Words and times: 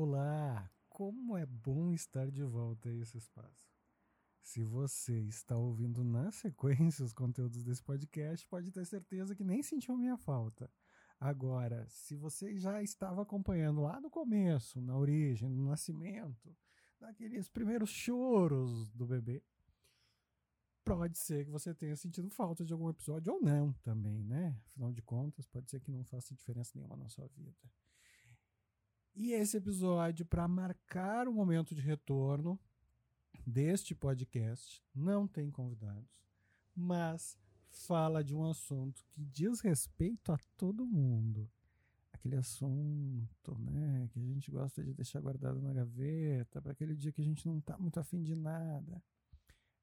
Olá! 0.00 0.70
Como 0.88 1.36
é 1.36 1.44
bom 1.44 1.92
estar 1.92 2.30
de 2.30 2.44
volta 2.44 2.88
a 2.88 2.94
esse 2.94 3.18
espaço. 3.18 3.68
Se 4.40 4.62
você 4.62 5.22
está 5.22 5.56
ouvindo 5.56 6.04
na 6.04 6.30
sequência 6.30 7.04
os 7.04 7.12
conteúdos 7.12 7.64
desse 7.64 7.82
podcast, 7.82 8.46
pode 8.46 8.70
ter 8.70 8.86
certeza 8.86 9.34
que 9.34 9.42
nem 9.42 9.60
sentiu 9.60 9.96
minha 9.96 10.16
falta. 10.16 10.70
Agora, 11.18 11.84
se 11.88 12.14
você 12.14 12.56
já 12.56 12.80
estava 12.80 13.22
acompanhando 13.22 13.80
lá 13.80 14.00
no 14.00 14.08
começo, 14.08 14.80
na 14.80 14.96
origem, 14.96 15.48
no 15.48 15.64
nascimento, 15.64 16.56
naqueles 17.00 17.48
primeiros 17.48 17.90
choros 17.90 18.92
do 18.92 19.04
bebê, 19.04 19.42
pode 20.84 21.18
ser 21.18 21.44
que 21.44 21.50
você 21.50 21.74
tenha 21.74 21.96
sentido 21.96 22.30
falta 22.30 22.64
de 22.64 22.72
algum 22.72 22.88
episódio 22.88 23.32
ou 23.32 23.40
não 23.42 23.72
também, 23.82 24.22
né? 24.22 24.62
Afinal 24.68 24.92
de 24.92 25.02
contas, 25.02 25.44
pode 25.44 25.68
ser 25.68 25.80
que 25.80 25.90
não 25.90 26.04
faça 26.04 26.36
diferença 26.36 26.70
nenhuma 26.76 26.96
na 26.96 27.08
sua 27.08 27.26
vida. 27.26 27.58
E 29.20 29.32
esse 29.32 29.56
episódio, 29.56 30.24
para 30.24 30.46
marcar 30.46 31.26
o 31.26 31.32
momento 31.32 31.74
de 31.74 31.80
retorno 31.80 32.56
deste 33.44 33.92
podcast, 33.92 34.80
não 34.94 35.26
tem 35.26 35.50
convidados, 35.50 36.08
mas 36.72 37.36
fala 37.68 38.22
de 38.22 38.32
um 38.32 38.48
assunto 38.48 39.04
que 39.10 39.24
diz 39.24 39.58
respeito 39.58 40.30
a 40.30 40.38
todo 40.56 40.86
mundo. 40.86 41.50
Aquele 42.12 42.36
assunto, 42.36 43.58
né, 43.58 44.08
que 44.12 44.20
a 44.20 44.22
gente 44.22 44.52
gosta 44.52 44.84
de 44.84 44.94
deixar 44.94 45.20
guardado 45.20 45.60
na 45.60 45.72
gaveta, 45.72 46.62
para 46.62 46.70
aquele 46.70 46.94
dia 46.94 47.10
que 47.10 47.20
a 47.20 47.24
gente 47.24 47.44
não 47.44 47.58
está 47.58 47.76
muito 47.76 47.98
afim 47.98 48.22
de 48.22 48.36
nada. 48.36 49.02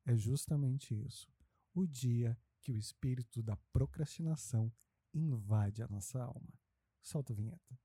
É 0.05 0.15
justamente 0.15 0.95
isso. 0.95 1.27
O 1.73 1.85
dia 1.85 2.39
que 2.61 2.71
o 2.71 2.77
espírito 2.77 3.43
da 3.43 3.57
procrastinação 3.73 4.71
invade 5.13 5.83
a 5.83 5.89
nossa 5.89 6.23
alma. 6.23 6.53
Solta 7.01 7.33
a 7.33 7.35
vinheta. 7.35 7.77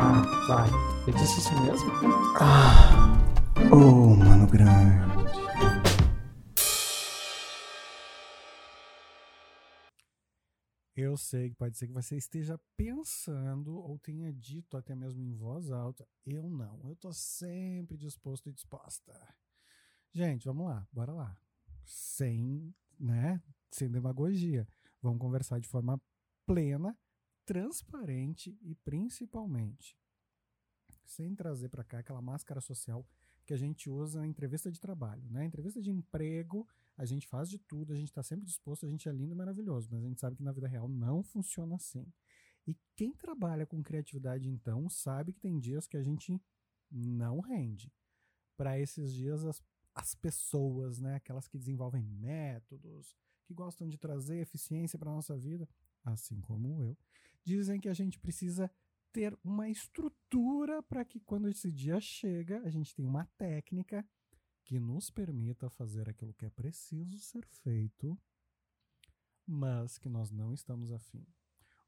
Ah, 0.00 0.22
vai. 0.46 0.68
Eu 1.06 1.12
disse 1.14 1.38
isso 1.38 1.52
mesmo? 1.62 1.90
Ah, 2.40 3.16
oh, 3.72 4.14
mano 4.14 4.46
grande. 4.46 5.08
Eu 10.96 11.16
sei 11.16 11.50
que 11.50 11.56
pode 11.56 11.78
ser 11.78 11.86
que 11.86 11.92
você 11.92 12.16
esteja 12.16 12.60
pensando 12.76 13.76
ou 13.76 13.98
tenha 13.98 14.32
dito 14.32 14.76
até 14.76 14.96
mesmo 14.96 15.22
em 15.22 15.32
voz 15.32 15.70
alta. 15.70 16.06
Eu 16.26 16.50
não. 16.50 16.80
Eu 16.88 16.96
tô 16.96 17.12
sempre 17.12 17.96
disposto 17.96 18.48
e 18.48 18.52
disposta. 18.52 19.12
Gente, 20.12 20.44
vamos 20.44 20.66
lá, 20.66 20.86
bora 20.92 21.12
lá. 21.12 21.36
Sem, 21.84 22.74
né, 22.98 23.40
sem 23.70 23.88
demagogia. 23.88 24.66
Vamos 25.00 25.20
conversar 25.20 25.60
de 25.60 25.68
forma 25.68 26.00
plena 26.44 26.96
transparente 27.48 28.58
e 28.60 28.74
principalmente 28.74 29.96
sem 31.06 31.34
trazer 31.34 31.70
para 31.70 31.82
cá 31.82 32.00
aquela 32.00 32.20
máscara 32.20 32.60
social 32.60 33.06
que 33.46 33.54
a 33.54 33.56
gente 33.56 33.88
usa 33.88 34.20
na 34.20 34.26
entrevista 34.26 34.70
de 34.70 34.78
trabalho, 34.78 35.26
né? 35.30 35.46
Entrevista 35.46 35.80
de 35.80 35.90
emprego, 35.90 36.68
a 36.94 37.06
gente 37.06 37.26
faz 37.26 37.48
de 37.48 37.58
tudo, 37.58 37.94
a 37.94 37.96
gente 37.96 38.08
está 38.08 38.22
sempre 38.22 38.44
disposto, 38.44 38.84
a 38.84 38.88
gente 38.90 39.08
é 39.08 39.12
lindo 39.12 39.32
e 39.32 39.34
maravilhoso, 39.34 39.88
mas 39.90 40.04
a 40.04 40.06
gente 40.06 40.20
sabe 40.20 40.36
que 40.36 40.42
na 40.42 40.52
vida 40.52 40.68
real 40.68 40.90
não 40.90 41.22
funciona 41.22 41.76
assim. 41.76 42.06
E 42.66 42.76
quem 42.94 43.14
trabalha 43.14 43.64
com 43.64 43.82
criatividade, 43.82 44.46
então, 44.46 44.86
sabe 44.90 45.32
que 45.32 45.40
tem 45.40 45.58
dias 45.58 45.86
que 45.86 45.96
a 45.96 46.02
gente 46.02 46.38
não 46.90 47.40
rende. 47.40 47.90
Para 48.58 48.78
esses 48.78 49.14
dias, 49.14 49.42
as, 49.46 49.62
as 49.94 50.14
pessoas, 50.14 51.00
né, 51.00 51.14
aquelas 51.14 51.48
que 51.48 51.56
desenvolvem 51.56 52.02
métodos, 52.02 53.16
que 53.46 53.54
gostam 53.54 53.88
de 53.88 53.96
trazer 53.96 54.36
eficiência 54.36 54.98
para 54.98 55.10
nossa 55.10 55.34
vida, 55.38 55.66
assim 56.04 56.38
como 56.42 56.82
eu, 56.82 56.94
dizem 57.48 57.80
que 57.80 57.88
a 57.88 57.94
gente 57.94 58.18
precisa 58.18 58.70
ter 59.10 59.36
uma 59.42 59.70
estrutura 59.70 60.82
para 60.82 61.02
que 61.02 61.18
quando 61.18 61.48
esse 61.48 61.72
dia 61.72 61.98
chega, 61.98 62.60
a 62.62 62.70
gente 62.70 62.94
tenha 62.94 63.08
uma 63.08 63.24
técnica 63.38 64.06
que 64.64 64.78
nos 64.78 65.10
permita 65.10 65.70
fazer 65.70 66.10
aquilo 66.10 66.34
que 66.34 66.44
é 66.44 66.50
preciso 66.50 67.18
ser 67.18 67.46
feito, 67.46 68.18
mas 69.46 69.96
que 69.96 70.10
nós 70.10 70.30
não 70.30 70.52
estamos 70.52 70.92
afim. 70.92 71.26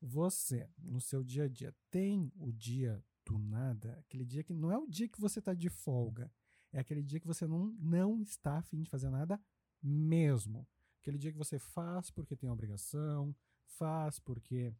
Você, 0.00 0.66
no 0.78 0.98
seu 0.98 1.22
dia 1.22 1.44
a 1.44 1.48
dia, 1.48 1.75
tem 1.91 2.32
o 2.37 2.50
dia 2.50 3.04
do 3.27 3.38
nada, 3.38 3.98
aquele 4.00 4.25
dia 4.25 4.42
que 4.42 4.54
não 4.54 4.72
é 4.72 4.78
o 4.78 4.87
dia 4.87 5.06
que 5.06 5.21
você 5.21 5.41
está 5.41 5.53
de 5.53 5.69
folga, 5.69 6.32
é 6.72 6.81
aquele 6.81 7.03
dia 7.03 7.21
que 7.21 7.27
você 7.27 7.47
não, 7.47 7.66
não 7.78 8.22
está 8.22 8.56
afim 8.56 8.81
de 8.81 8.88
fazer 8.88 9.10
nada 9.10 9.38
mesmo. 9.82 10.66
Aquele 11.00 11.19
dia 11.19 11.32
que 11.32 11.38
você 11.38 11.59
faz 11.59 12.10
porque 12.10 12.34
tem 12.34 12.48
obrigação, 12.48 13.37
faz 13.65 14.19
porque 14.19 14.72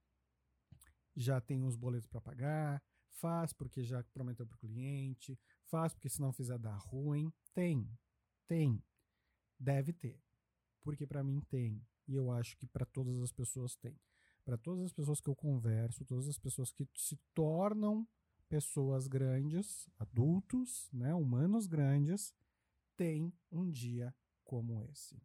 já 1.17 1.41
tem 1.41 1.63
uns 1.63 1.77
boletos 1.77 2.07
para 2.07 2.21
pagar, 2.21 2.83
faz 3.09 3.53
porque 3.53 3.83
já 3.83 4.03
prometeu 4.13 4.47
para 4.47 4.57
o 4.57 4.59
cliente, 4.59 5.39
faz 5.65 5.93
porque 5.93 6.09
se 6.09 6.21
não 6.21 6.33
fizer 6.33 6.59
dar 6.59 6.77
ruim. 6.77 7.33
Tem, 7.53 7.89
tem, 8.47 8.83
deve 9.59 9.93
ter. 9.93 10.21
Porque 10.81 11.07
para 11.07 11.23
mim 11.23 11.41
tem, 11.49 11.85
e 12.09 12.15
eu 12.15 12.31
acho 12.31 12.57
que 12.57 12.67
para 12.67 12.87
todas 12.87 13.21
as 13.21 13.33
pessoas 13.33 13.77
tem. 13.77 13.99
Para 14.45 14.57
todas 14.57 14.85
as 14.87 14.93
pessoas 14.93 15.21
que 15.21 15.29
eu 15.29 15.37
converso, 15.37 16.05
todas 16.05 16.27
as 16.27 16.39
pessoas 16.39 16.73
que 16.73 16.89
se 16.95 17.17
tornam 17.35 18.09
pessoas 18.49 19.07
grandes, 19.07 19.89
adultos, 19.99 20.89
né, 20.93 21.15
humanos 21.15 21.67
grandes, 21.67 22.35
tem 22.97 23.33
um 23.53 23.71
dia 23.71 24.15
como 24.43 24.83
esse. 24.83 25.23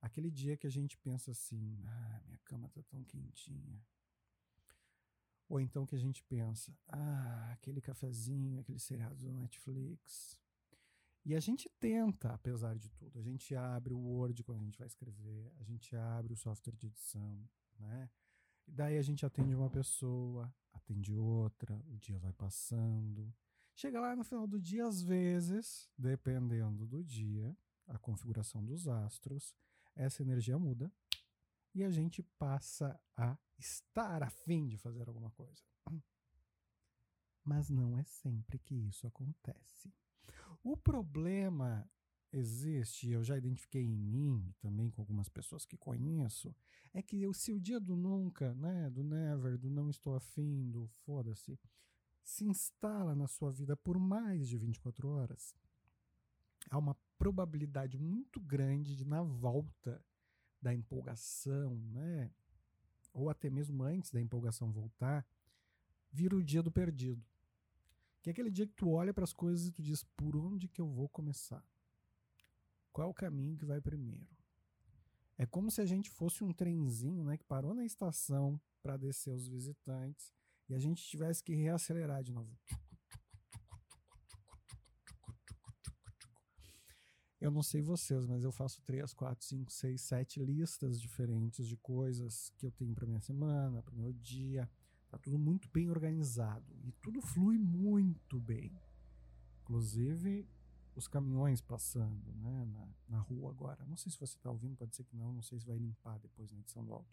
Aquele 0.00 0.30
dia 0.30 0.56
que 0.56 0.66
a 0.66 0.70
gente 0.70 0.96
pensa 0.98 1.32
assim: 1.32 1.82
ah, 1.84 2.22
minha 2.24 2.38
cama 2.44 2.68
tá 2.68 2.82
tão 2.84 3.02
quentinha. 3.04 3.82
Ou 5.50 5.60
então 5.60 5.84
que 5.84 5.96
a 5.96 5.98
gente 5.98 6.22
pensa: 6.22 6.72
ah, 6.86 7.50
aquele 7.52 7.80
cafezinho, 7.80 8.60
aquele 8.60 8.78
seriado 8.78 9.16
do 9.16 9.32
Netflix. 9.32 10.38
E 11.24 11.34
a 11.34 11.40
gente 11.40 11.68
tenta, 11.80 12.32
apesar 12.32 12.78
de 12.78 12.88
tudo. 12.90 13.18
A 13.18 13.22
gente 13.22 13.54
abre 13.56 13.92
o 13.92 13.98
Word 13.98 14.44
quando 14.44 14.60
a 14.60 14.64
gente 14.64 14.78
vai 14.78 14.86
escrever, 14.86 15.52
a 15.58 15.64
gente 15.64 15.94
abre 15.96 16.32
o 16.32 16.36
software 16.36 16.76
de 16.76 16.86
edição, 16.86 17.44
né? 17.80 18.08
E 18.66 18.72
daí 18.72 18.96
a 18.96 19.02
gente 19.02 19.26
atende 19.26 19.54
uma 19.54 19.68
pessoa, 19.68 20.54
atende 20.72 21.12
outra, 21.16 21.74
o 21.88 21.98
dia 21.98 22.18
vai 22.20 22.32
passando. 22.32 23.34
Chega 23.74 24.00
lá 24.00 24.14
no 24.14 24.22
final 24.22 24.46
do 24.46 24.58
dia, 24.58 24.86
às 24.86 25.02
vezes, 25.02 25.90
dependendo 25.98 26.86
do 26.86 27.02
dia, 27.02 27.56
a 27.88 27.98
configuração 27.98 28.64
dos 28.64 28.86
astros, 28.86 29.52
essa 29.96 30.22
energia 30.22 30.58
muda 30.58 30.90
e 31.74 31.84
a 31.84 31.90
gente 31.90 32.22
passa 32.22 32.98
a 33.16 33.36
estar 33.58 34.22
afim 34.22 34.66
de 34.66 34.76
fazer 34.76 35.06
alguma 35.08 35.30
coisa. 35.30 35.62
Mas 37.44 37.68
não 37.70 37.96
é 37.96 38.04
sempre 38.04 38.58
que 38.58 38.74
isso 38.74 39.06
acontece. 39.06 39.92
O 40.62 40.76
problema 40.76 41.88
existe, 42.32 43.10
eu 43.10 43.24
já 43.24 43.36
identifiquei 43.36 43.82
em 43.82 43.96
mim, 43.96 44.54
também 44.60 44.90
com 44.90 45.00
algumas 45.00 45.28
pessoas 45.28 45.64
que 45.64 45.76
conheço, 45.76 46.54
é 46.92 47.02
que 47.02 47.20
eu, 47.20 47.32
se 47.32 47.52
o 47.52 47.60
dia 47.60 47.80
do 47.80 47.96
nunca, 47.96 48.54
né, 48.54 48.90
do 48.90 49.02
never, 49.02 49.58
do 49.58 49.70
não 49.70 49.90
estou 49.90 50.14
afim, 50.14 50.70
do 50.70 50.86
foda-se, 51.04 51.58
se 52.22 52.44
instala 52.44 53.14
na 53.14 53.26
sua 53.26 53.50
vida 53.50 53.76
por 53.76 53.98
mais 53.98 54.48
de 54.48 54.58
24 54.58 55.08
horas, 55.08 55.54
há 56.70 56.78
uma 56.78 56.96
probabilidade 57.18 57.98
muito 57.98 58.40
grande 58.40 58.96
de, 58.96 59.04
na 59.04 59.22
volta 59.22 60.04
da 60.60 60.74
empolgação, 60.74 61.74
né? 61.92 62.30
Ou 63.12 63.28
até 63.28 63.50
mesmo 63.50 63.82
antes 63.82 64.10
da 64.10 64.20
empolgação 64.20 64.70
voltar, 64.70 65.26
vir 66.12 66.32
o 66.34 66.42
dia 66.42 66.62
do 66.62 66.70
perdido. 66.70 67.24
Que 68.22 68.30
é 68.30 68.32
aquele 68.32 68.50
dia 68.50 68.66
que 68.66 68.74
tu 68.74 68.90
olha 68.90 69.14
para 69.14 69.24
as 69.24 69.32
coisas 69.32 69.66
e 69.66 69.72
tu 69.72 69.82
diz: 69.82 70.04
por 70.16 70.36
onde 70.36 70.68
que 70.68 70.80
eu 70.80 70.88
vou 70.88 71.08
começar? 71.08 71.64
Qual 72.92 73.06
é 73.06 73.10
o 73.10 73.14
caminho 73.14 73.56
que 73.56 73.64
vai 73.64 73.80
primeiro? 73.80 74.28
É 75.38 75.46
como 75.46 75.70
se 75.70 75.80
a 75.80 75.86
gente 75.86 76.10
fosse 76.10 76.44
um 76.44 76.52
trenzinho, 76.52 77.24
né, 77.24 77.38
que 77.38 77.44
parou 77.44 77.72
na 77.72 77.84
estação 77.84 78.60
para 78.82 78.98
descer 78.98 79.32
os 79.32 79.48
visitantes 79.48 80.34
e 80.68 80.74
a 80.74 80.78
gente 80.78 81.02
tivesse 81.02 81.42
que 81.42 81.54
reacelerar 81.54 82.22
de 82.22 82.32
novo. 82.32 82.54
Eu 87.40 87.50
não 87.50 87.62
sei 87.62 87.80
vocês, 87.80 88.26
mas 88.26 88.44
eu 88.44 88.52
faço 88.52 88.82
três, 88.82 89.14
quatro, 89.14 89.42
cinco, 89.44 89.72
seis, 89.72 90.02
sete 90.02 90.38
listas 90.38 91.00
diferentes 91.00 91.66
de 91.66 91.76
coisas 91.78 92.50
que 92.58 92.66
eu 92.66 92.70
tenho 92.70 92.94
para 92.94 93.06
minha 93.06 93.20
semana, 93.20 93.82
para 93.82 93.94
meu 93.94 94.12
dia. 94.12 94.70
Tá 95.08 95.16
tudo 95.16 95.38
muito 95.38 95.68
bem 95.70 95.88
organizado 95.88 96.76
e 96.84 96.92
tudo 96.92 97.20
flui 97.22 97.56
muito 97.56 98.38
bem. 98.38 98.78
Inclusive 99.62 100.46
os 100.94 101.08
caminhões 101.08 101.62
passando 101.62 102.30
né, 102.34 102.66
na, 102.66 102.88
na 103.08 103.18
rua 103.20 103.50
agora. 103.50 103.86
Não 103.86 103.96
sei 103.96 104.12
se 104.12 104.18
você 104.18 104.36
está 104.36 104.50
ouvindo, 104.50 104.76
pode 104.76 104.94
ser 104.94 105.04
que 105.04 105.16
não, 105.16 105.32
não 105.32 105.42
sei 105.42 105.58
se 105.58 105.66
vai 105.66 105.78
limpar 105.78 106.18
depois 106.18 106.52
na 106.52 106.58
edição 106.58 106.84
do 106.84 106.92
áudio. 106.92 107.10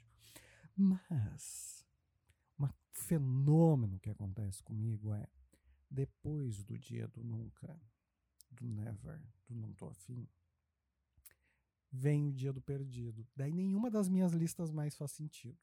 Mas 0.76 1.86
um 2.60 2.68
fenômeno 2.92 3.98
que 4.00 4.10
acontece 4.10 4.62
comigo 4.62 5.14
é 5.14 5.26
depois 5.90 6.64
do 6.64 6.78
dia 6.78 7.08
do 7.08 7.24
nunca 7.24 7.80
do 8.58 8.68
never, 8.68 9.22
do 9.48 9.56
não 9.56 9.74
tô 9.74 9.88
afim, 9.88 10.28
vem 11.92 12.28
o 12.28 12.34
dia 12.34 12.52
do 12.54 12.62
perdido. 12.62 13.28
Daí 13.36 13.54
nenhuma 13.54 13.90
das 13.90 14.10
minhas 14.10 14.34
listas 14.34 14.72
mais 14.72 14.96
faz 14.96 15.12
sentido. 15.12 15.58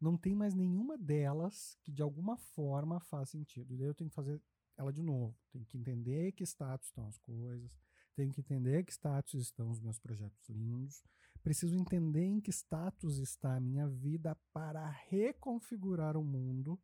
não 0.00 0.16
tem 0.16 0.34
mais 0.34 0.54
nenhuma 0.54 0.96
delas 0.96 1.76
que 1.82 1.92
de 1.92 2.00
alguma 2.02 2.36
forma 2.36 3.00
faz 3.00 3.28
sentido. 3.30 3.74
E 3.74 3.76
daí 3.76 3.86
eu 3.86 3.94
tenho 3.94 4.08
que 4.08 4.16
fazer 4.16 4.40
ela 4.76 4.92
de 4.92 5.02
novo. 5.02 5.38
Tenho 5.50 5.66
que 5.66 5.76
entender 5.76 6.32
que 6.32 6.42
status 6.42 6.88
estão 6.88 7.06
as 7.06 7.18
coisas, 7.18 7.70
tenho 8.14 8.32
que 8.32 8.40
entender 8.40 8.82
que 8.84 8.92
status 8.92 9.42
estão 9.42 9.70
os 9.70 9.78
meus 9.78 9.98
projetos 9.98 10.48
lindos, 10.48 11.04
preciso 11.42 11.76
entender 11.76 12.24
em 12.24 12.40
que 12.40 12.50
status 12.50 13.18
está 13.18 13.56
a 13.56 13.60
minha 13.60 13.86
vida 13.88 14.34
para 14.52 14.88
reconfigurar 15.08 16.16
o 16.16 16.24
mundo 16.24 16.80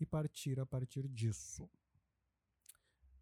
e 0.00 0.06
partir 0.06 0.58
a 0.58 0.66
partir 0.66 1.08
disso. 1.08 1.70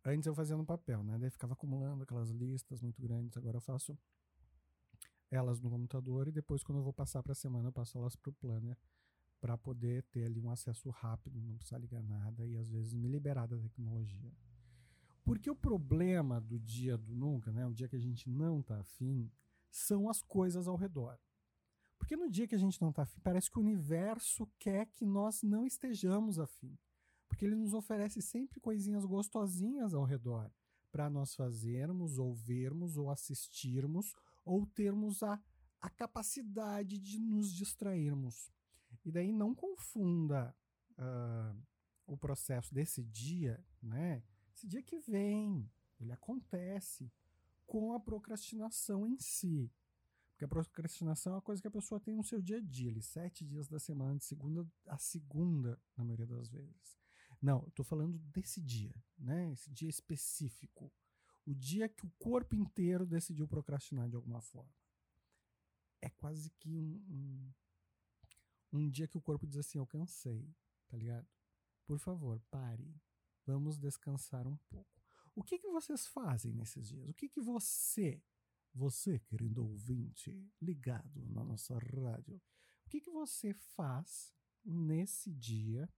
Antes 0.04 0.26
eu 0.26 0.34
fazia 0.34 0.56
no 0.56 0.64
papel, 0.64 1.02
né? 1.02 1.18
Daí 1.18 1.30
ficava 1.30 1.52
acumulando 1.52 2.02
aquelas 2.02 2.30
listas 2.30 2.80
muito 2.80 3.00
grandes. 3.02 3.36
Agora 3.36 3.58
eu 3.58 3.60
faço 3.60 3.98
elas 5.30 5.60
no 5.60 5.70
computador 5.70 6.28
e 6.28 6.32
depois, 6.32 6.62
quando 6.62 6.78
eu 6.78 6.84
vou 6.84 6.92
passar 6.92 7.22
para 7.22 7.32
a 7.32 7.34
semana, 7.34 7.68
eu 7.68 7.72
passo 7.72 7.98
elas 7.98 8.16
para 8.16 8.30
o 8.30 8.32
planner 8.32 8.76
para 9.40 9.56
poder 9.56 10.02
ter 10.04 10.24
ali 10.24 10.40
um 10.40 10.50
acesso 10.50 10.90
rápido, 10.90 11.40
não 11.40 11.56
precisar 11.56 11.78
ligar 11.78 12.02
nada 12.02 12.46
e 12.46 12.56
às 12.56 12.68
vezes 12.68 12.92
me 12.92 13.08
liberar 13.08 13.46
da 13.46 13.56
tecnologia. 13.56 14.32
Porque 15.24 15.50
o 15.50 15.56
problema 15.56 16.40
do 16.40 16.58
dia 16.58 16.96
do 16.96 17.14
nunca, 17.14 17.52
né, 17.52 17.66
o 17.66 17.72
dia 17.72 17.88
que 17.88 17.96
a 17.96 18.00
gente 18.00 18.28
não 18.28 18.60
está 18.60 18.80
afim, 18.80 19.30
são 19.70 20.08
as 20.08 20.22
coisas 20.22 20.66
ao 20.66 20.76
redor. 20.76 21.18
Porque 21.98 22.16
no 22.16 22.28
dia 22.28 22.46
que 22.48 22.54
a 22.54 22.58
gente 22.58 22.80
não 22.80 22.90
está 22.90 23.02
afim, 23.02 23.20
parece 23.20 23.50
que 23.50 23.58
o 23.58 23.62
universo 23.62 24.46
quer 24.58 24.86
que 24.86 25.04
nós 25.04 25.42
não 25.42 25.66
estejamos 25.66 26.38
afim. 26.38 26.76
Porque 27.40 27.46
ele 27.46 27.56
nos 27.56 27.72
oferece 27.72 28.20
sempre 28.20 28.60
coisinhas 28.60 29.06
gostosinhas 29.06 29.94
ao 29.94 30.04
redor 30.04 30.52
para 30.92 31.08
nós 31.08 31.34
fazermos, 31.34 32.18
ou 32.18 32.34
vermos, 32.34 32.98
ou 32.98 33.08
assistirmos, 33.08 34.14
ou 34.44 34.66
termos 34.66 35.22
a, 35.22 35.42
a 35.80 35.88
capacidade 35.88 36.98
de 36.98 37.18
nos 37.18 37.50
distrairmos. 37.50 38.52
E 39.02 39.10
daí 39.10 39.32
não 39.32 39.54
confunda 39.54 40.54
uh, 40.98 41.62
o 42.06 42.14
processo 42.14 42.74
desse 42.74 43.02
dia, 43.04 43.64
né? 43.82 44.22
Esse 44.54 44.66
dia 44.66 44.82
que 44.82 44.98
vem, 44.98 45.66
ele 45.98 46.12
acontece 46.12 47.10
com 47.66 47.94
a 47.94 48.00
procrastinação 48.00 49.06
em 49.06 49.18
si. 49.18 49.72
Porque 50.28 50.44
a 50.44 50.48
procrastinação 50.48 51.32
é 51.32 51.36
uma 51.36 51.42
coisa 51.42 51.62
que 51.62 51.68
a 51.68 51.70
pessoa 51.70 51.98
tem 51.98 52.14
no 52.14 52.22
seu 52.22 52.42
dia 52.42 52.58
a 52.58 52.60
dia, 52.60 52.90
ali, 52.90 53.00
sete 53.00 53.46
dias 53.46 53.66
da 53.66 53.78
semana, 53.78 54.18
de 54.18 54.26
segunda 54.26 54.70
a 54.86 54.98
segunda, 54.98 55.80
na 55.96 56.04
maioria 56.04 56.26
das 56.26 56.50
vezes. 56.50 56.99
Não, 57.40 57.62
eu 57.62 57.68
estou 57.68 57.84
falando 57.84 58.18
desse 58.18 58.60
dia, 58.60 58.94
né? 59.18 59.52
Esse 59.52 59.70
dia 59.70 59.88
específico. 59.88 60.92
O 61.46 61.54
dia 61.54 61.88
que 61.88 62.04
o 62.04 62.12
corpo 62.18 62.54
inteiro 62.54 63.06
decidiu 63.06 63.48
procrastinar 63.48 64.08
de 64.08 64.16
alguma 64.16 64.40
forma. 64.40 64.74
É 66.02 66.10
quase 66.10 66.50
que 66.50 66.76
um, 66.76 67.02
um 67.08 67.52
um 68.72 68.88
dia 68.88 69.08
que 69.08 69.18
o 69.18 69.20
corpo 69.20 69.46
diz 69.46 69.58
assim: 69.58 69.78
Eu 69.78 69.86
cansei, 69.86 70.54
tá 70.88 70.96
ligado? 70.96 71.26
Por 71.86 71.98
favor, 71.98 72.40
pare. 72.50 72.94
Vamos 73.46 73.78
descansar 73.78 74.46
um 74.46 74.56
pouco. 74.68 75.02
O 75.34 75.42
que, 75.42 75.58
que 75.58 75.68
vocês 75.68 76.06
fazem 76.06 76.52
nesses 76.52 76.88
dias? 76.88 77.08
O 77.08 77.14
que, 77.14 77.28
que 77.28 77.40
você, 77.40 78.22
você, 78.72 79.18
querido 79.18 79.64
ouvinte, 79.64 80.48
ligado 80.60 81.26
na 81.26 81.42
nossa 81.42 81.78
rádio, 81.78 82.40
o 82.84 82.88
que, 82.88 83.00
que 83.00 83.10
você 83.10 83.54
faz 83.54 84.32
nesse 84.64 85.32
dia 85.32 85.88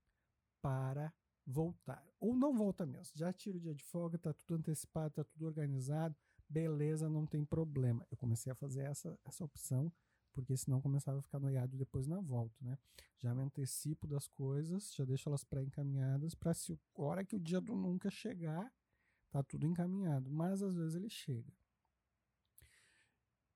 para 0.61 1.13
voltar? 1.45 2.05
Ou 2.19 2.35
não 2.35 2.53
volta 2.53 2.85
mesmo? 2.85 3.13
Já 3.15 3.31
tira 3.33 3.57
o 3.57 3.61
dia 3.61 3.73
de 3.73 3.83
folga, 3.83 4.17
tá 4.17 4.33
tudo 4.33 4.55
antecipado, 4.55 5.13
tá 5.13 5.23
tudo 5.23 5.45
organizado, 5.45 6.15
beleza, 6.49 7.09
não 7.09 7.25
tem 7.25 7.43
problema. 7.43 8.05
Eu 8.09 8.17
comecei 8.17 8.51
a 8.51 8.55
fazer 8.55 8.83
essa, 8.83 9.17
essa 9.25 9.43
opção 9.43 9.91
porque 10.33 10.57
senão 10.57 10.81
começava 10.81 11.19
a 11.19 11.21
ficar 11.21 11.39
noiado 11.39 11.77
depois 11.77 12.07
na 12.07 12.19
volta, 12.19 12.55
né? 12.59 12.77
Já 13.19 13.33
me 13.33 13.43
antecipo 13.43 14.07
das 14.07 14.27
coisas, 14.27 14.93
já 14.93 15.05
deixo 15.05 15.29
elas 15.29 15.43
pré-encaminhadas 15.43 16.33
para 16.33 16.53
se 16.53 16.77
hora 16.95 17.23
que 17.23 17.35
o 17.35 17.39
dia 17.39 17.61
do 17.61 17.75
nunca 17.75 18.09
chegar, 18.09 18.73
tá 19.29 19.43
tudo 19.43 19.65
encaminhado, 19.65 20.29
mas 20.31 20.61
às 20.61 20.75
vezes 20.75 20.95
ele 20.95 21.09
chega. 21.09 21.53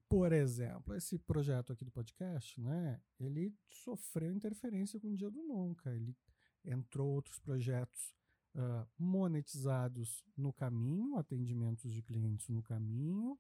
Por 0.08 0.32
exemplo, 0.32 0.96
esse 0.96 1.20
projeto 1.20 1.74
aqui 1.74 1.84
do 1.84 1.92
podcast, 1.92 2.62
né? 2.62 3.02
Ele 3.20 3.54
sofreu 3.70 4.32
interferência 4.32 5.00
com 5.00 5.08
o 5.08 5.16
dia 5.16 5.30
do 5.30 5.44
nunca, 5.44 5.94
ele 5.94 6.16
entrou 6.68 7.10
outros 7.10 7.40
projetos 7.40 8.14
uh, 8.56 8.88
monetizados 8.98 10.24
no 10.36 10.54
caminho, 10.54 11.18
atendimentos 11.18 11.92
de 11.92 12.02
clientes 12.04 12.50
no 12.50 12.62
caminho, 12.62 13.40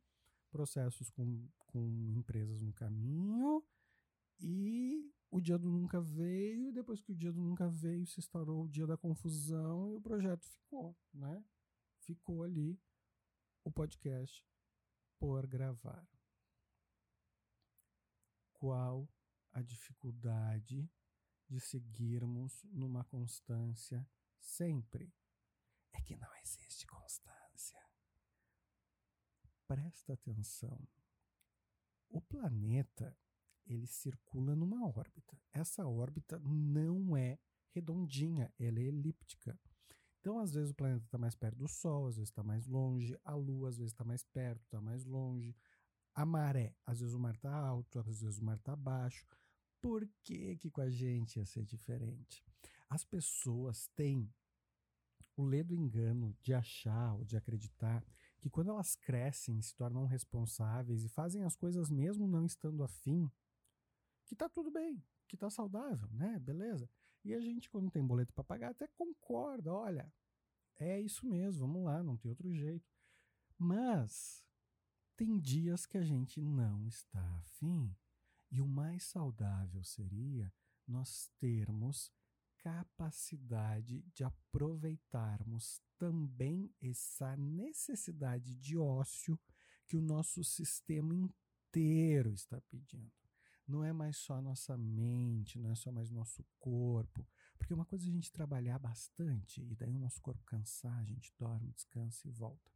processos 0.49 1.09
com, 1.09 1.47
com 1.57 2.13
empresas 2.15 2.61
no 2.61 2.73
caminho 2.73 3.63
e 4.39 5.11
o 5.29 5.41
dia 5.41 5.57
do 5.57 5.69
nunca 5.69 5.99
veio, 5.99 6.69
e 6.69 6.71
depois 6.71 7.01
que 7.01 7.11
o 7.11 7.15
dia 7.15 7.31
do 7.31 7.41
nunca 7.41 7.67
veio, 7.67 8.05
se 8.05 8.19
instaurou 8.19 8.63
o 8.63 8.69
dia 8.69 8.87
da 8.87 8.97
confusão 8.97 9.91
e 9.91 9.95
o 9.95 10.01
projeto 10.01 10.45
ficou, 10.45 10.95
né? 11.13 11.43
Ficou 11.99 12.43
ali 12.43 12.79
o 13.63 13.71
podcast 13.71 14.45
por 15.19 15.45
gravar. 15.45 16.07
Qual 18.53 19.07
a 19.51 19.61
dificuldade 19.61 20.89
de 21.49 21.59
seguirmos 21.59 22.63
numa 22.71 23.03
constância 23.05 24.07
sempre? 24.39 25.13
É 25.93 26.01
que 26.01 26.15
não 26.15 26.35
existe 26.37 26.85
constância 26.85 27.37
presta 29.67 30.13
atenção. 30.13 30.79
O 32.09 32.21
planeta 32.21 33.15
ele 33.65 33.85
circula 33.85 34.55
numa 34.55 34.87
órbita. 34.87 35.37
Essa 35.51 35.85
órbita 35.85 36.39
não 36.39 37.17
é 37.17 37.37
redondinha, 37.71 38.51
ela 38.57 38.79
é 38.79 38.83
elíptica. 38.83 39.59
Então, 40.19 40.39
às 40.39 40.53
vezes, 40.53 40.71
o 40.71 40.75
planeta 40.75 41.03
está 41.03 41.17
mais 41.17 41.35
perto 41.35 41.57
do 41.57 41.67
Sol, 41.67 42.07
às 42.07 42.15
vezes 42.15 42.29
está 42.29 42.43
mais 42.43 42.65
longe, 42.65 43.17
a 43.23 43.35
Lua, 43.35 43.69
às 43.69 43.77
vezes, 43.77 43.91
está 43.91 44.05
mais 44.05 44.23
perto, 44.23 44.63
está 44.63 44.79
mais 44.79 45.03
longe. 45.03 45.55
A 46.13 46.25
maré, 46.25 46.73
às 46.85 47.01
vezes 47.01 47.13
o 47.13 47.19
mar 47.19 47.35
está 47.35 47.53
alto, 47.53 47.99
às 47.99 48.21
vezes 48.21 48.39
o 48.39 48.45
mar 48.45 48.57
está 48.57 48.75
baixo. 48.75 49.27
Por 49.81 50.07
que, 50.23 50.57
que 50.57 50.69
com 50.69 50.81
a 50.81 50.89
gente 50.89 51.37
ia 51.37 51.45
ser 51.45 51.63
diferente? 51.63 52.43
As 52.89 53.03
pessoas 53.03 53.87
têm 53.95 54.29
o 55.35 55.43
ledo 55.43 55.75
engano 55.75 56.35
de 56.41 56.53
achar 56.53 57.13
ou 57.13 57.23
de 57.23 57.37
acreditar 57.37 58.03
que 58.39 58.49
quando 58.49 58.71
elas 58.71 58.95
crescem, 58.95 59.61
se 59.61 59.75
tornam 59.75 60.05
responsáveis 60.05 61.03
e 61.03 61.09
fazem 61.09 61.43
as 61.43 61.55
coisas 61.55 61.89
mesmo 61.89 62.27
não 62.27 62.45
estando 62.45 62.83
afim, 62.83 63.31
que 64.25 64.35
tá 64.35 64.49
tudo 64.49 64.71
bem, 64.71 65.03
que 65.27 65.37
tá 65.37 65.49
saudável, 65.49 66.09
né? 66.11 66.39
Beleza. 66.39 66.89
E 67.23 67.33
a 67.33 67.39
gente, 67.39 67.69
quando 67.69 67.91
tem 67.91 68.05
boleto 68.05 68.33
para 68.33 68.43
pagar, 68.43 68.71
até 68.71 68.87
concorda, 68.87 69.73
olha, 69.73 70.11
é 70.79 70.99
isso 70.99 71.25
mesmo, 71.25 71.67
vamos 71.67 71.83
lá, 71.83 72.03
não 72.03 72.17
tem 72.17 72.29
outro 72.29 72.51
jeito. 72.53 72.85
Mas 73.57 74.43
tem 75.15 75.37
dias 75.39 75.85
que 75.85 75.97
a 75.97 76.03
gente 76.03 76.39
não 76.39 76.87
está 76.87 77.21
afim. 77.37 77.95
E 78.49 78.61
o 78.61 78.67
mais 78.67 79.03
saudável 79.03 79.83
seria 79.83 80.51
nós 80.87 81.29
termos 81.39 82.11
capacidade 82.57 84.01
de 84.13 84.23
aproveitarmos 84.23 85.81
também 85.97 86.73
essa 86.81 87.35
necessidade 87.37 88.55
de 88.55 88.77
ócio 88.77 89.39
que 89.85 89.95
o 89.95 90.01
nosso 90.01 90.43
sistema 90.43 91.13
inteiro 91.13 92.33
está 92.33 92.59
pedindo. 92.61 93.11
Não 93.67 93.83
é 93.83 93.91
mais 93.91 94.17
só 94.17 94.41
nossa 94.41 94.77
mente, 94.77 95.59
não 95.59 95.69
é 95.69 95.75
só 95.75 95.91
mais 95.91 96.09
nosso 96.09 96.45
corpo. 96.57 97.27
Porque 97.57 97.73
uma 97.73 97.85
coisa 97.85 98.05
é 98.05 98.09
a 98.09 98.11
gente 98.11 98.31
trabalhar 98.31 98.79
bastante 98.79 99.61
e 99.61 99.75
daí 99.75 99.93
o 99.93 99.99
nosso 99.99 100.21
corpo 100.21 100.43
cansar, 100.45 100.97
a 100.99 101.05
gente 101.05 101.33
dorme, 101.37 101.71
descansa 101.73 102.27
e 102.27 102.31
volta. 102.31 102.71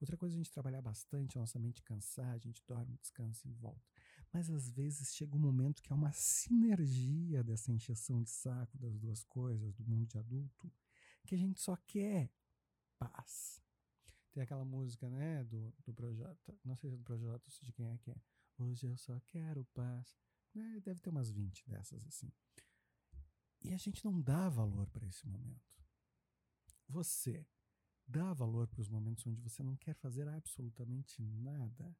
Outra 0.00 0.16
coisa 0.16 0.34
é 0.34 0.36
a 0.36 0.38
gente 0.38 0.50
trabalhar 0.50 0.82
bastante, 0.82 1.38
a 1.38 1.40
nossa 1.40 1.60
mente 1.60 1.80
cansar, 1.82 2.34
a 2.34 2.38
gente 2.38 2.60
dorme, 2.66 2.96
descansa 2.96 3.48
e 3.48 3.52
volta. 3.52 3.91
Mas 4.32 4.50
às 4.50 4.70
vezes 4.70 5.14
chega 5.14 5.36
um 5.36 5.40
momento 5.40 5.82
que 5.82 5.92
é 5.92 5.94
uma 5.94 6.12
sinergia 6.12 7.44
dessa 7.44 7.70
encheção 7.70 8.22
de 8.22 8.30
saco 8.30 8.78
das 8.78 8.98
duas 8.98 9.22
coisas, 9.24 9.74
do 9.74 9.84
mundo 9.84 10.06
de 10.06 10.18
adulto, 10.18 10.72
que 11.26 11.34
a 11.34 11.38
gente 11.38 11.60
só 11.60 11.76
quer 11.76 12.32
paz. 12.98 13.62
Tem 14.32 14.42
aquela 14.42 14.64
música, 14.64 15.10
né, 15.10 15.44
do, 15.44 15.74
do 15.84 15.92
Projota, 15.92 16.58
não 16.64 16.74
sei 16.76 16.88
se 16.88 16.94
é 16.94 16.98
do 16.98 17.04
Projota 17.04 17.50
ou 17.50 17.66
de 17.66 17.72
quem 17.72 17.86
é 17.86 17.98
que 17.98 18.10
é. 18.10 18.16
Hoje 18.58 18.86
eu 18.86 18.96
só 18.96 19.20
quero 19.26 19.64
paz. 19.66 20.16
Né, 20.54 20.80
deve 20.80 21.00
ter 21.00 21.10
umas 21.10 21.30
20 21.30 21.68
dessas 21.68 22.06
assim. 22.06 22.32
E 23.60 23.72
a 23.72 23.76
gente 23.76 24.04
não 24.04 24.20
dá 24.20 24.48
valor 24.48 24.88
para 24.88 25.06
esse 25.06 25.26
momento. 25.26 25.72
Você 26.88 27.46
dá 28.06 28.32
valor 28.32 28.66
para 28.66 28.80
os 28.80 28.88
momentos 28.88 29.26
onde 29.26 29.40
você 29.40 29.62
não 29.62 29.76
quer 29.76 29.94
fazer 29.94 30.28
absolutamente 30.28 31.22
nada. 31.22 31.96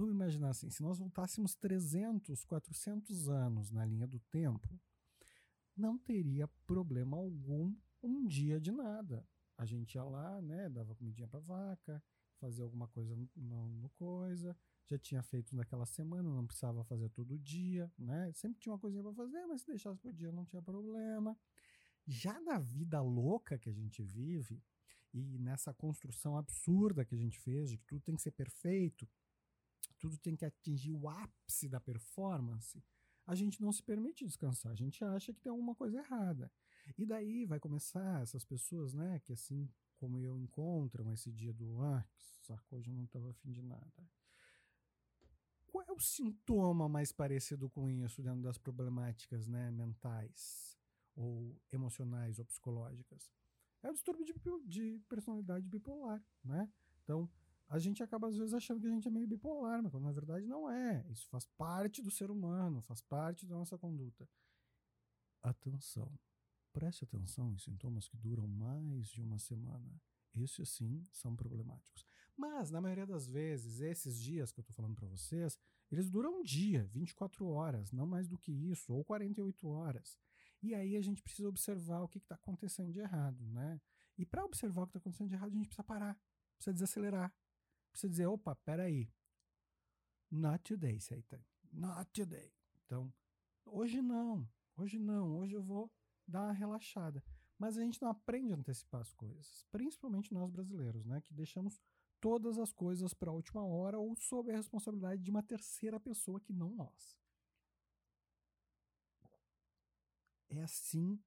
Vamos 0.00 0.14
imaginar 0.14 0.48
assim: 0.48 0.70
se 0.70 0.82
nós 0.82 0.98
voltássemos 0.98 1.54
300, 1.54 2.42
400 2.46 3.28
anos 3.28 3.70
na 3.70 3.84
linha 3.84 4.06
do 4.06 4.18
tempo, 4.18 4.80
não 5.76 5.98
teria 5.98 6.48
problema 6.66 7.18
algum 7.18 7.76
um 8.02 8.26
dia 8.26 8.58
de 8.58 8.72
nada. 8.72 9.22
A 9.58 9.66
gente 9.66 9.96
ia 9.96 10.02
lá, 10.02 10.40
né, 10.40 10.70
dava 10.70 10.94
comidinha 10.94 11.28
para 11.28 11.40
vaca, 11.40 12.02
fazer 12.38 12.62
alguma 12.62 12.88
coisa 12.88 13.14
no, 13.36 13.68
no 13.68 13.90
coisa, 13.90 14.56
já 14.86 14.98
tinha 14.98 15.22
feito 15.22 15.54
naquela 15.54 15.84
semana, 15.84 16.34
não 16.34 16.46
precisava 16.46 16.82
fazer 16.82 17.10
todo 17.10 17.38
dia, 17.38 17.92
né? 17.98 18.32
Sempre 18.32 18.58
tinha 18.58 18.72
uma 18.72 18.78
coisinha 18.78 19.02
para 19.02 19.12
fazer, 19.12 19.44
mas 19.44 19.60
se 19.60 19.66
deixasse 19.66 20.00
por 20.00 20.14
dia 20.14 20.32
não 20.32 20.46
tinha 20.46 20.62
problema. 20.62 21.36
Já 22.06 22.40
na 22.40 22.58
vida 22.58 23.02
louca 23.02 23.58
que 23.58 23.68
a 23.68 23.74
gente 23.74 24.02
vive 24.02 24.62
e 25.12 25.36
nessa 25.38 25.74
construção 25.74 26.38
absurda 26.38 27.04
que 27.04 27.14
a 27.14 27.18
gente 27.18 27.38
fez 27.38 27.68
de 27.68 27.76
que 27.76 27.84
tudo 27.84 28.00
tem 28.00 28.16
que 28.16 28.22
ser 28.22 28.30
perfeito, 28.30 29.06
tudo 30.00 30.18
tem 30.18 30.34
que 30.34 30.44
atingir 30.44 30.92
o 30.92 31.08
ápice 31.08 31.68
da 31.68 31.78
performance, 31.78 32.82
a 33.26 33.34
gente 33.34 33.60
não 33.60 33.70
se 33.70 33.82
permite 33.82 34.24
descansar, 34.24 34.72
a 34.72 34.74
gente 34.74 35.04
acha 35.04 35.32
que 35.32 35.40
tem 35.40 35.50
alguma 35.50 35.74
coisa 35.74 35.98
errada. 35.98 36.50
E 36.98 37.06
daí 37.06 37.46
vai 37.46 37.60
começar 37.60 38.22
essas 38.22 38.44
pessoas, 38.44 38.92
né, 38.92 39.20
que 39.20 39.32
assim 39.32 39.70
como 39.96 40.18
eu 40.18 40.38
encontram 40.38 41.12
esse 41.12 41.30
dia 41.30 41.52
do 41.52 41.80
ah, 41.82 42.02
que 42.16 42.24
saco, 42.46 42.76
hoje 42.76 42.90
eu 42.90 42.94
não 42.94 43.04
estava 43.04 43.30
afim 43.30 43.52
de 43.52 43.62
nada. 43.62 44.10
Qual 45.66 45.84
é 45.86 45.92
o 45.92 46.00
sintoma 46.00 46.88
mais 46.88 47.12
parecido 47.12 47.70
com 47.70 47.88
isso 47.88 48.22
dentro 48.22 48.42
das 48.42 48.58
problemáticas 48.58 49.46
né, 49.46 49.70
mentais, 49.70 50.76
ou 51.14 51.56
emocionais, 51.70 52.38
ou 52.38 52.44
psicológicas? 52.44 53.30
É 53.82 53.90
o 53.90 53.92
distúrbio 53.92 54.24
de, 54.24 54.34
de 54.66 54.98
personalidade 55.08 55.68
bipolar, 55.68 56.24
né? 56.42 56.68
Então, 57.04 57.30
a 57.70 57.78
gente 57.78 58.02
acaba 58.02 58.26
às 58.26 58.36
vezes 58.36 58.52
achando 58.52 58.80
que 58.80 58.86
a 58.88 58.90
gente 58.90 59.06
é 59.06 59.10
meio 59.10 59.28
bipolar, 59.28 59.80
mas 59.80 59.92
na 59.94 60.10
verdade 60.10 60.44
não 60.44 60.68
é. 60.68 61.06
Isso 61.08 61.28
faz 61.28 61.46
parte 61.56 62.02
do 62.02 62.10
ser 62.10 62.28
humano, 62.28 62.82
faz 62.82 63.00
parte 63.00 63.46
da 63.46 63.54
nossa 63.54 63.78
conduta. 63.78 64.28
Atenção. 65.40 66.12
Preste 66.72 67.04
atenção 67.04 67.52
em 67.52 67.58
sintomas 67.58 68.08
que 68.08 68.16
duram 68.16 68.48
mais 68.48 69.08
de 69.08 69.22
uma 69.22 69.38
semana. 69.38 70.02
Esses 70.34 70.68
sim 70.68 71.04
são 71.12 71.36
problemáticos. 71.36 72.04
Mas, 72.36 72.70
na 72.70 72.80
maioria 72.80 73.06
das 73.06 73.28
vezes, 73.28 73.80
esses 73.80 74.20
dias 74.20 74.50
que 74.50 74.58
eu 74.58 74.62
estou 74.62 74.74
falando 74.74 74.96
para 74.96 75.06
vocês, 75.06 75.56
eles 75.92 76.10
duram 76.10 76.40
um 76.40 76.42
dia, 76.42 76.84
24 76.86 77.46
horas, 77.46 77.92
não 77.92 78.06
mais 78.06 78.26
do 78.26 78.38
que 78.38 78.50
isso, 78.50 78.92
ou 78.92 79.04
48 79.04 79.68
horas. 79.68 80.18
E 80.60 80.74
aí 80.74 80.96
a 80.96 81.00
gente 81.00 81.22
precisa 81.22 81.48
observar 81.48 82.02
o 82.02 82.08
que 82.08 82.18
está 82.18 82.34
acontecendo 82.34 82.92
de 82.92 82.98
errado, 82.98 83.46
né? 83.48 83.80
E 84.18 84.26
para 84.26 84.44
observar 84.44 84.82
o 84.82 84.86
que 84.86 84.90
está 84.90 84.98
acontecendo 84.98 85.28
de 85.28 85.34
errado, 85.34 85.52
a 85.52 85.56
gente 85.56 85.68
precisa 85.68 85.84
parar, 85.84 86.18
precisa 86.56 86.74
desacelerar, 86.74 87.32
precisa 87.90 88.10
dizer, 88.10 88.26
opa, 88.26 88.54
peraí, 88.56 89.12
not 90.30 90.62
today, 90.64 91.00
Satan, 91.00 91.40
not 91.72 92.10
today. 92.12 92.52
Então, 92.84 93.12
hoje 93.64 94.00
não, 94.00 94.48
hoje 94.76 94.98
não, 94.98 95.36
hoje 95.36 95.54
eu 95.54 95.62
vou 95.62 95.90
dar 96.26 96.42
uma 96.44 96.52
relaxada. 96.52 97.22
Mas 97.58 97.76
a 97.76 97.82
gente 97.82 98.00
não 98.00 98.08
aprende 98.08 98.52
a 98.52 98.56
antecipar 98.56 99.02
as 99.02 99.12
coisas, 99.12 99.66
principalmente 99.70 100.32
nós 100.32 100.50
brasileiros, 100.50 101.04
né? 101.04 101.20
Que 101.20 101.34
deixamos 101.34 101.78
todas 102.18 102.58
as 102.58 102.72
coisas 102.72 103.12
para 103.12 103.30
a 103.30 103.34
última 103.34 103.64
hora 103.64 103.98
ou 103.98 104.16
sob 104.16 104.50
a 104.50 104.56
responsabilidade 104.56 105.22
de 105.22 105.30
uma 105.30 105.42
terceira 105.42 106.00
pessoa 106.00 106.40
que 106.40 106.52
não 106.52 106.74
nós. 106.74 107.18
É 110.48 110.62
assim 110.62 111.22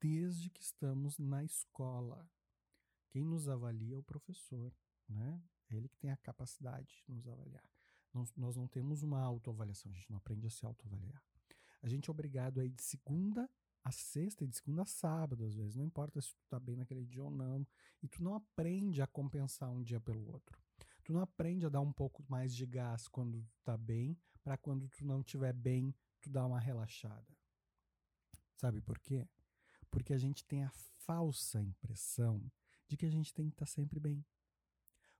desde 0.00 0.50
que 0.50 0.60
estamos 0.60 1.18
na 1.18 1.44
escola. 1.44 2.28
Quem 3.08 3.24
nos 3.24 3.48
avalia 3.48 3.94
é 3.94 3.98
o 3.98 4.02
professor, 4.02 4.74
né? 5.08 5.42
É 5.70 5.76
ele 5.76 5.88
que 5.88 5.98
tem 5.98 6.10
a 6.10 6.16
capacidade 6.16 7.02
de 7.06 7.12
nos 7.12 7.28
avaliar. 7.28 7.64
Nós, 8.12 8.32
nós 8.36 8.56
não 8.56 8.66
temos 8.66 9.02
uma 9.02 9.20
autoavaliação, 9.20 9.90
a 9.90 9.94
gente 9.94 10.10
não 10.10 10.16
aprende 10.16 10.46
a 10.46 10.50
se 10.50 10.64
autoavaliar. 10.64 11.22
A 11.82 11.88
gente 11.88 12.08
é 12.08 12.10
obrigado 12.10 12.60
aí 12.60 12.70
de 12.70 12.82
segunda 12.82 13.48
a 13.86 13.92
sexta 13.92 14.42
e 14.42 14.48
de 14.48 14.56
segunda 14.56 14.82
a 14.82 14.86
sábado, 14.86 15.44
às 15.44 15.54
vezes. 15.54 15.76
Não 15.76 15.84
importa 15.84 16.20
se 16.20 16.34
tu 16.34 16.44
tá 16.48 16.58
bem 16.58 16.74
naquele 16.74 17.04
dia 17.04 17.22
ou 17.22 17.30
não. 17.30 17.64
E 18.02 18.08
tu 18.08 18.20
não 18.20 18.34
aprende 18.34 19.00
a 19.00 19.06
compensar 19.06 19.70
um 19.70 19.80
dia 19.80 20.00
pelo 20.00 20.26
outro. 20.32 20.60
Tu 21.04 21.12
não 21.12 21.20
aprende 21.20 21.66
a 21.66 21.68
dar 21.68 21.80
um 21.80 21.92
pouco 21.92 22.24
mais 22.28 22.52
de 22.52 22.66
gás 22.66 23.06
quando 23.06 23.40
tu 23.44 23.60
tá 23.62 23.76
bem, 23.76 24.18
para 24.42 24.56
quando 24.56 24.88
tu 24.88 25.06
não 25.06 25.20
estiver 25.20 25.52
bem, 25.52 25.94
tu 26.20 26.28
dá 26.28 26.44
uma 26.44 26.58
relaxada. 26.58 27.32
Sabe 28.56 28.80
por 28.80 28.98
quê? 28.98 29.24
Porque 29.88 30.12
a 30.12 30.18
gente 30.18 30.44
tem 30.44 30.64
a 30.64 30.70
falsa 30.70 31.62
impressão 31.62 32.42
de 32.88 32.96
que 32.96 33.06
a 33.06 33.10
gente 33.10 33.32
tem 33.32 33.48
que 33.48 33.54
estar 33.54 33.66
tá 33.66 33.70
sempre 33.70 34.00
bem. 34.00 34.24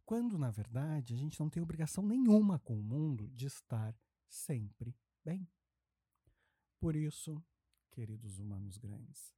Quando, 0.07 0.39
na 0.39 0.53
verdade, 0.53 1.15
a 1.15 1.17
gente 1.17 1.41
não 1.41 1.51
tem 1.51 1.61
obrigação 1.61 2.07
nenhuma 2.07 2.61
com 2.61 2.79
o 2.79 2.83
mundo 2.83 3.29
de 3.31 3.47
estar 3.47 3.93
sempre 4.29 4.97
bem. 5.25 5.51
Por 6.79 6.95
isso, 6.95 7.45
queridos 7.91 8.39
humanos 8.39 8.79
grandes. 8.79 9.35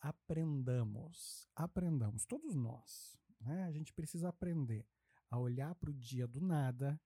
Aprendamos, 0.00 1.48
aprendamos, 1.54 2.26
todos 2.26 2.56
nós. 2.56 3.16
Né? 3.40 3.62
A 3.62 3.70
gente 3.70 3.92
precisa 3.92 4.28
aprender 4.28 4.84
a 5.30 5.38
olhar 5.38 5.72
para 5.76 5.90
o 5.90 5.94
dia 5.94 6.26
do 6.26 6.40
nada 6.40 7.00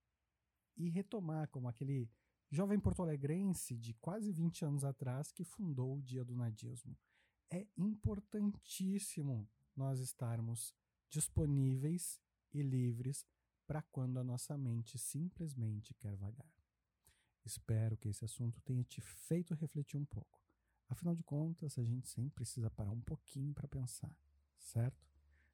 e 0.75 0.89
retomar 0.89 1.47
como 1.49 1.67
aquele 1.67 2.09
jovem 2.49 2.79
porto-alegrense 2.79 3.77
de 3.77 3.93
quase 3.93 4.31
20 4.31 4.65
anos 4.65 4.83
atrás 4.83 5.31
que 5.31 5.43
fundou 5.43 5.97
o 5.97 6.01
Dia 6.01 6.25
do 6.25 6.35
Nadismo. 6.35 6.97
É 7.51 7.67
importantíssimo 7.77 9.47
nós 9.75 9.99
estarmos 9.99 10.73
disponíveis 11.09 12.22
e 12.53 12.61
livres 12.61 13.25
para 13.65 13.81
quando 13.81 14.19
a 14.19 14.23
nossa 14.23 14.57
mente 14.57 14.97
simplesmente 14.97 15.93
quer 15.93 16.15
vagar. 16.15 16.53
Espero 17.45 17.97
que 17.97 18.07
esse 18.07 18.23
assunto 18.23 18.61
tenha 18.61 18.83
te 18.83 19.01
feito 19.01 19.53
refletir 19.53 19.97
um 19.97 20.05
pouco. 20.05 20.41
Afinal 20.87 21.15
de 21.15 21.23
contas, 21.23 21.77
a 21.77 21.83
gente 21.83 22.07
sempre 22.07 22.35
precisa 22.35 22.69
parar 22.69 22.91
um 22.91 23.01
pouquinho 23.01 23.53
para 23.53 23.67
pensar, 23.67 24.15
certo? 24.59 25.05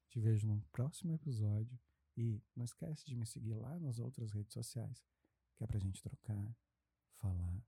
Te 0.08 0.20
vejo 0.20 0.48
no 0.48 0.62
próximo 0.72 1.14
episódio 1.14 1.80
e 2.18 2.42
não 2.56 2.66
esquece 2.66 3.06
de 3.06 3.16
me 3.16 3.26
seguir 3.26 3.54
lá 3.54 3.80
nas 3.80 4.00
outras 4.00 4.32
redes 4.32 4.54
sociais, 4.54 5.04
que 5.56 5.64
é 5.64 5.68
pra 5.68 5.80
gente 5.80 6.02
trocar, 6.02 6.56
falar, 7.14 7.64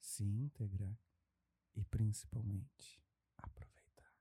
se 0.00 0.24
integrar 0.24 0.96
e 1.74 1.84
principalmente 1.84 3.02
aproveitar. 3.36 4.14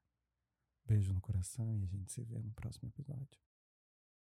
Beijo 0.85 1.13
no 1.13 1.21
coração 1.21 1.77
e 1.77 1.83
a 1.83 1.87
gente 1.87 2.11
se 2.11 2.23
vê 2.23 2.41
no 2.41 2.51
próximo 2.53 2.89
episódio. 2.89 3.39